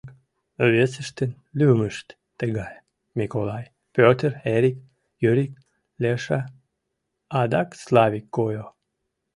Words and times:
Весыштын 0.73 1.31
лӱмышт 1.59 2.07
тыгае: 2.39 2.77
Миколай, 3.17 3.65
Пӧтыр, 3.95 4.31
Эрик, 4.55 4.77
Юрик, 5.29 5.53
Леша, 6.03 6.41
адак 7.39 7.69
Славик 7.83 8.25
гойо. 8.35 8.67